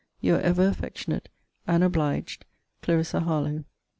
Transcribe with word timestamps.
]Your 0.29 0.41
ever 0.41 0.67
affectionate 0.67 1.29
and 1.67 1.83
obliged 1.83 2.45
CLARISSA 2.81 3.19
HARLOWE. 3.19 3.65